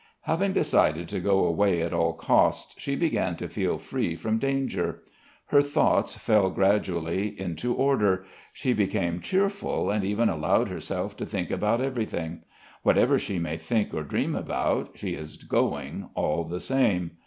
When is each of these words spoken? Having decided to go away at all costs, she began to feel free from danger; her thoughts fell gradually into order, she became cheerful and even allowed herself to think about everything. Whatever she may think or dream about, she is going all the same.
Having 0.21 0.53
decided 0.53 1.07
to 1.09 1.19
go 1.19 1.45
away 1.45 1.79
at 1.83 1.93
all 1.93 2.13
costs, 2.13 2.73
she 2.81 2.95
began 2.95 3.35
to 3.35 3.47
feel 3.47 3.77
free 3.77 4.15
from 4.15 4.39
danger; 4.39 5.03
her 5.49 5.61
thoughts 5.61 6.15
fell 6.17 6.49
gradually 6.49 7.39
into 7.39 7.75
order, 7.75 8.25
she 8.51 8.73
became 8.73 9.21
cheerful 9.21 9.91
and 9.91 10.03
even 10.03 10.27
allowed 10.27 10.69
herself 10.69 11.15
to 11.17 11.25
think 11.27 11.51
about 11.51 11.81
everything. 11.81 12.41
Whatever 12.81 13.19
she 13.19 13.37
may 13.37 13.57
think 13.57 13.93
or 13.93 14.01
dream 14.01 14.35
about, 14.35 14.97
she 14.97 15.13
is 15.13 15.37
going 15.37 16.09
all 16.15 16.45
the 16.45 16.59
same. 16.59 17.11